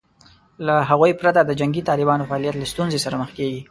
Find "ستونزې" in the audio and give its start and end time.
2.73-2.99